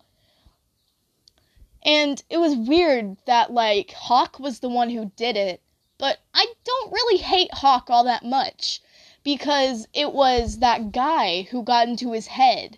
And 1.84 2.22
it 2.30 2.38
was 2.38 2.56
weird 2.56 3.18
that, 3.26 3.52
like, 3.52 3.90
Hawk 3.94 4.40
was 4.40 4.60
the 4.60 4.70
one 4.70 4.92
who 4.92 5.12
did 5.16 5.36
it, 5.36 5.64
but 5.98 6.20
I 6.32 6.46
don't 6.64 6.92
really 6.92 7.18
hate 7.18 7.52
Hawk 7.56 7.90
all 7.90 8.04
that 8.04 8.24
much 8.24 8.80
because 9.24 9.88
it 9.96 10.14
was 10.14 10.60
that 10.60 10.92
guy 10.92 11.48
who 11.50 11.64
got 11.64 11.88
into 11.88 12.12
his 12.12 12.28
head. 12.28 12.78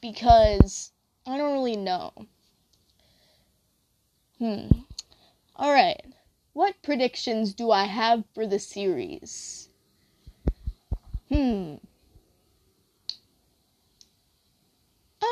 Because 0.00 0.92
I 1.26 1.36
don't 1.36 1.52
really 1.52 1.76
know. 1.76 2.10
Hmm. 4.38 4.68
Alright. 5.58 6.06
What 6.54 6.80
predictions 6.80 7.52
do 7.52 7.70
I 7.70 7.84
have 7.84 8.24
for 8.32 8.46
the 8.46 8.58
series? 8.58 9.67
Hmm. 11.30 11.76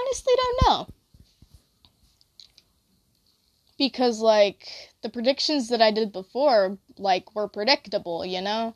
honestly 0.06 0.32
don't 0.36 0.62
know. 0.68 0.94
Because, 3.78 4.20
like, 4.20 4.92
the 5.02 5.10
predictions 5.10 5.68
that 5.68 5.82
I 5.82 5.90
did 5.90 6.10
before, 6.12 6.78
like, 6.96 7.34
were 7.34 7.48
predictable, 7.48 8.24
you 8.24 8.40
know? 8.40 8.74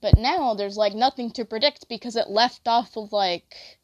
But 0.00 0.18
now 0.18 0.54
there's, 0.54 0.76
like, 0.76 0.94
nothing 0.94 1.32
to 1.32 1.44
predict 1.44 1.88
because 1.88 2.14
it 2.14 2.28
left 2.30 2.68
off 2.68 2.96
of, 2.96 3.12
like, 3.12 3.78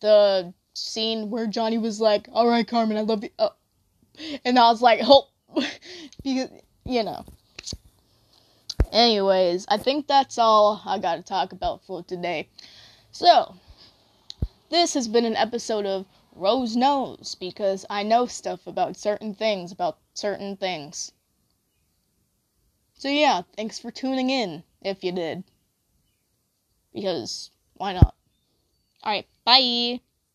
the 0.00 0.52
scene 0.74 1.30
where 1.30 1.46
Johnny 1.46 1.78
was 1.78 2.00
like, 2.00 2.28
Alright, 2.28 2.68
Carmen, 2.68 2.98
I 2.98 3.00
love 3.00 3.22
you. 3.24 3.30
Oh. 3.38 3.54
And 4.44 4.58
I 4.58 4.70
was 4.70 4.82
like, 4.82 5.00
Oh. 5.02 5.28
because, 6.22 6.50
you 6.84 7.02
know. 7.02 7.24
Anyways, 8.92 9.66
I 9.68 9.76
think 9.76 10.08
that's 10.08 10.36
all 10.36 10.82
I 10.84 10.98
gotta 10.98 11.22
talk 11.22 11.52
about 11.52 11.84
for 11.84 12.02
today. 12.02 12.48
So, 13.12 13.54
this 14.68 14.94
has 14.94 15.06
been 15.06 15.24
an 15.24 15.36
episode 15.36 15.86
of 15.86 16.06
Rose 16.34 16.76
Knows 16.76 17.36
because 17.38 17.86
I 17.88 18.02
know 18.02 18.26
stuff 18.26 18.66
about 18.66 18.96
certain 18.96 19.34
things, 19.34 19.70
about 19.70 19.98
certain 20.14 20.56
things. 20.56 21.12
So, 22.94 23.08
yeah, 23.08 23.42
thanks 23.56 23.78
for 23.78 23.90
tuning 23.92 24.28
in 24.28 24.64
if 24.82 25.04
you 25.04 25.12
did. 25.12 25.44
Because, 26.92 27.50
why 27.74 27.92
not? 27.92 28.14
Alright, 29.04 29.28
bye! 29.44 30.00